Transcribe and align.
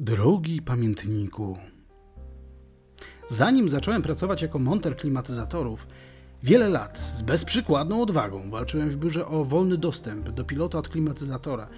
Drogi 0.00 0.62
pamiętniku, 0.62 1.58
zanim 3.28 3.68
zacząłem 3.68 4.02
pracować 4.02 4.42
jako 4.42 4.58
monter 4.58 4.96
klimatyzatorów, 4.96 5.86
wiele 6.42 6.68
lat 6.68 6.98
z 6.98 7.22
bezprzykładną 7.22 8.02
odwagą 8.02 8.50
walczyłem 8.50 8.90
w 8.90 8.96
biurze 8.96 9.26
o 9.26 9.44
wolny 9.44 9.76
dostęp 9.76 10.30
do 10.30 10.44
pilota 10.44 10.78
od 10.78 10.88
klimatyzatora 10.88 11.68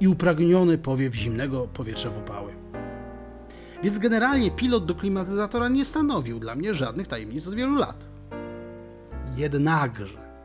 i 0.00 0.08
upragniony 0.08 0.78
powiew 0.78 1.14
zimnego 1.14 1.68
powietrza 1.68 2.10
w 2.10 2.18
upały. 2.18 2.52
Więc 3.82 3.98
generalnie 3.98 4.50
pilot 4.50 4.86
do 4.86 4.94
klimatyzatora 4.94 5.68
nie 5.68 5.84
stanowił 5.84 6.40
dla 6.40 6.54
mnie 6.54 6.74
żadnych 6.74 7.06
tajemnic 7.06 7.48
od 7.48 7.54
wielu 7.54 7.74
lat. 7.74 8.08
Jednakże 9.36 10.36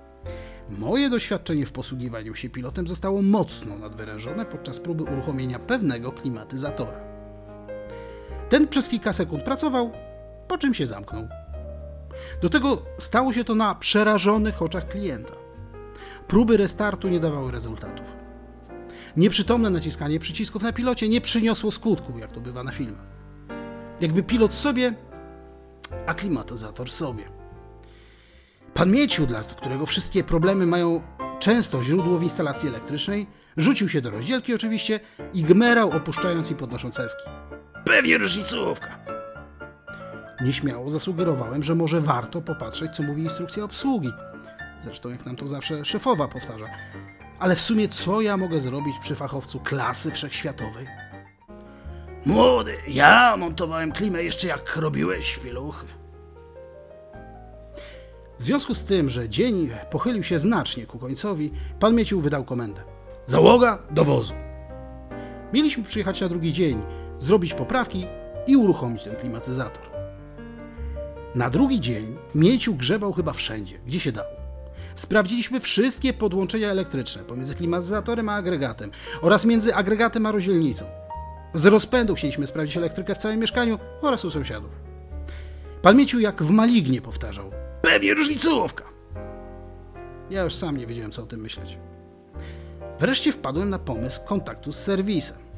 moje 0.70 1.10
doświadczenie 1.10 1.66
w 1.66 1.72
posługiwaniu 1.72 2.36
się 2.36 2.50
pilotem 2.50 2.88
zostało 2.88 3.22
mocno 3.22 3.78
nadwyrężone 3.78 4.46
podczas 4.46 4.80
próby 4.80 5.04
uruchomienia 5.04 5.60
pewnego 5.60 6.12
klimatyzatora. 6.12 7.11
Ten 8.52 8.68
przez 8.68 8.90
kilka 8.90 9.14
sekund 9.14 9.44
pracował, 9.44 9.92
po 10.48 10.58
czym 10.58 10.74
się 10.74 10.88
zamknął. 10.88 11.28
Do 12.42 12.50
tego 12.50 12.82
stało 12.98 13.34
się 13.34 13.44
to 13.44 13.56
na 13.56 13.76
przerażonych 13.76 14.62
oczach 14.62 14.88
klienta. 14.88 15.34
Próby 16.28 16.58
restartu 16.58 17.08
nie 17.08 17.20
dawały 17.20 17.52
rezultatów. 17.52 18.06
Nieprzytomne 19.18 19.70
naciskanie 19.70 20.20
przycisków 20.20 20.64
na 20.64 20.74
pilocie 20.74 21.10
nie 21.10 21.22
przyniosło 21.22 21.72
skutku, 21.72 22.20
jak 22.20 22.32
to 22.32 22.42
bywa 22.42 22.64
na 22.64 22.72
filmach. 22.72 23.06
Jakby 24.02 24.24
pilot 24.24 24.56
sobie, 24.56 24.94
a 26.06 26.14
klimatyzator 26.14 26.92
sobie. 26.92 27.24
Pan 28.74 28.92
Mieciu, 28.92 29.26
dla 29.26 29.44
którego 29.44 29.86
wszystkie 29.86 30.24
problemy 30.24 30.66
mają 30.66 31.02
często 31.40 31.84
źródło 31.84 32.18
w 32.18 32.24
instalacji 32.24 32.70
elektrycznej, 32.70 33.28
rzucił 33.58 33.90
się 33.90 34.02
do 34.02 34.10
rozdzielki 34.10 34.54
oczywiście 34.54 35.00
i 35.34 35.44
gmerał 35.44 35.92
opuszczając 35.92 36.52
i 36.52 36.56
podnosząc 36.56 37.00
eski. 37.00 37.30
Pewnie 37.86 38.18
różnicówka. 38.18 39.00
Nieśmiało 40.42 40.90
zasugerowałem, 40.90 41.64
że 41.64 41.76
może 41.76 42.02
warto 42.02 42.42
popatrzeć, 42.42 42.92
co 42.92 43.04
mówi 43.04 43.24
instrukcja 43.24 43.64
obsługi. 43.64 44.12
Zresztą, 44.80 45.10
jak 45.10 45.26
nam 45.26 45.36
to 45.36 45.48
zawsze 45.48 45.86
szefowa 45.86 46.28
powtarza. 46.28 46.66
Ale 47.40 47.56
w 47.56 47.62
sumie, 47.62 47.90
co 47.90 48.22
ja 48.22 48.38
mogę 48.38 48.60
zrobić 48.60 49.00
przy 49.02 49.16
fachowcu 49.16 49.60
klasy 49.60 50.12
wszechświatowej? 50.12 50.88
Młody, 52.26 52.78
ja 52.88 53.38
montowałem 53.38 53.92
klimę 53.92 54.24
jeszcze 54.24 54.48
jak 54.48 54.76
robiłeś 54.76 55.40
pieluchy. 55.40 55.86
W 58.40 58.44
związku 58.44 58.76
z 58.76 58.84
tym, 58.84 59.10
że 59.10 59.30
dzień 59.30 59.70
pochylił 59.92 60.24
się 60.24 60.40
znacznie 60.40 60.86
ku 60.86 61.00
końcowi, 61.00 61.52
pan 61.80 61.96
Miecił 61.96 62.22
wydał 62.22 62.44
komendę. 62.44 62.82
Załoga 63.26 63.78
do 63.92 64.06
wozu. 64.06 64.34
Mieliśmy 65.54 65.84
przyjechać 65.84 66.22
na 66.22 66.30
drugi 66.30 66.54
dzień, 66.54 66.84
zrobić 67.22 67.54
poprawki 67.54 68.08
i 68.48 68.58
uruchomić 68.58 69.04
ten 69.04 69.16
klimatyzator. 69.16 69.84
Na 71.36 71.50
drugi 71.50 71.80
dzień 71.80 72.18
Mieciu 72.36 72.76
grzebał 72.76 73.14
chyba 73.14 73.34
wszędzie, 73.34 73.80
gdzie 73.86 74.00
się 74.00 74.12
dało. 74.12 74.42
Sprawdziliśmy 74.96 75.60
wszystkie 75.60 76.14
podłączenia 76.14 76.70
elektryczne 76.70 77.24
pomiędzy 77.24 77.56
klimatyzatorem 77.56 78.30
a 78.30 78.36
agregatem 78.36 78.92
oraz 79.22 79.46
między 79.46 79.76
agregatem 79.76 80.26
a 80.26 80.32
rozdzielnicą. 80.32 80.86
Z 81.54 81.66
rozpędu 81.66 82.16
chcieliśmy 82.16 82.48
sprawdzić 82.48 82.78
elektrykę 82.78 83.16
w 83.16 83.18
całym 83.18 83.40
mieszkaniu 83.40 83.80
oraz 84.02 84.26
u 84.26 84.32
sąsiadów. 84.32 84.72
Pan 85.82 85.98
Mieciu 85.98 86.20
jak 86.20 86.44
w 86.44 86.50
malignie 86.50 87.02
powtarzał. 87.02 87.52
Pewnie 87.82 88.14
różnicówka. 88.14 88.84
Ja 90.30 90.44
już 90.44 90.56
sam 90.56 90.78
nie 90.78 90.88
wiedziałem, 90.88 91.12
co 91.12 91.24
o 91.24 91.26
tym 91.26 91.40
myśleć. 91.40 91.78
Wreszcie 93.00 93.32
wpadłem 93.32 93.70
na 93.70 93.80
pomysł 93.80 94.22
kontaktu 94.26 94.72
z 94.72 94.76
serwisem. 94.76 95.51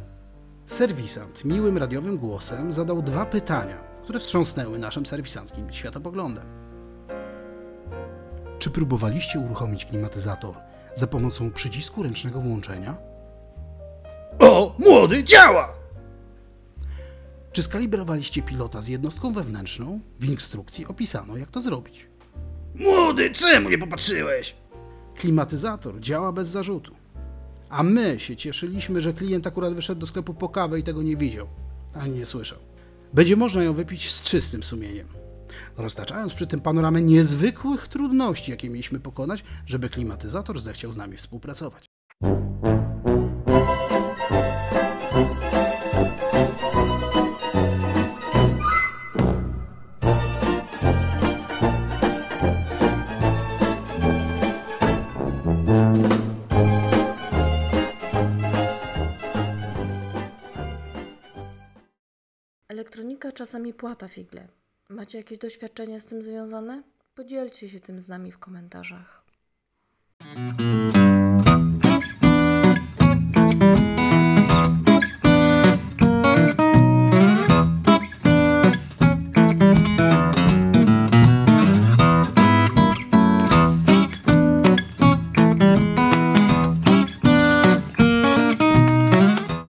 Serwisant 0.65 1.45
miłym 1.45 1.77
radiowym 1.77 2.17
głosem 2.17 2.73
zadał 2.73 3.01
dwa 3.01 3.25
pytania, 3.25 3.77
które 4.03 4.19
wstrząsnęły 4.19 4.79
naszym 4.79 5.05
serwisanckim 5.05 5.73
światopoglądem. 5.73 6.45
Czy 8.59 8.69
próbowaliście 8.69 9.39
uruchomić 9.39 9.85
klimatyzator 9.85 10.55
za 10.95 11.07
pomocą 11.07 11.51
przycisku 11.51 12.03
ręcznego 12.03 12.41
włączenia? 12.41 12.97
O, 14.39 14.75
młody, 14.79 15.23
działa! 15.23 15.73
Czy 17.51 17.63
skalibrowaliście 17.63 18.41
pilota 18.41 18.81
z 18.81 18.87
jednostką 18.87 19.33
wewnętrzną? 19.33 19.99
W 20.19 20.25
instrukcji 20.25 20.85
opisano, 20.85 21.37
jak 21.37 21.51
to 21.51 21.61
zrobić. 21.61 22.07
Młody, 22.75 23.31
czemu 23.31 23.69
nie 23.69 23.77
popatrzyłeś? 23.77 24.55
Klimatyzator 25.15 25.99
działa 25.99 26.31
bez 26.31 26.47
zarzutu. 26.47 26.95
A 27.73 27.83
my 27.83 28.19
się 28.19 28.35
cieszyliśmy, 28.35 29.01
że 29.01 29.13
klient 29.13 29.47
akurat 29.47 29.73
wyszedł 29.73 30.01
do 30.01 30.07
sklepu 30.07 30.33
po 30.33 30.49
kawę 30.49 30.79
i 30.79 30.83
tego 30.83 31.03
nie 31.03 31.17
widział, 31.17 31.47
ani 31.93 32.11
nie 32.11 32.25
słyszał. 32.25 32.59
Będzie 33.13 33.35
można 33.35 33.63
ją 33.63 33.73
wypić 33.73 34.11
z 34.11 34.23
czystym 34.23 34.63
sumieniem. 34.63 35.07
Roztaczając 35.77 36.33
przy 36.33 36.47
tym 36.47 36.61
panoramę 36.61 37.01
niezwykłych 37.01 37.87
trudności, 37.87 38.51
jakie 38.51 38.69
mieliśmy 38.69 38.99
pokonać, 38.99 39.43
żeby 39.65 39.89
klimatyzator 39.89 40.61
zechciał 40.61 40.91
z 40.91 40.97
nami 40.97 41.17
współpracować. 41.17 41.85
Elektronika 62.83 63.31
czasami 63.31 63.73
płata 63.73 64.07
figle. 64.07 64.47
Macie 64.89 65.17
jakieś 65.17 65.37
doświadczenia 65.37 65.99
z 65.99 66.05
tym 66.05 66.23
związane? 66.23 66.83
Podzielcie 67.15 67.69
się 67.69 67.79
tym 67.79 68.01
z 68.01 68.07
nami 68.07 68.31
w 68.31 68.39
komentarzach. 68.39 69.23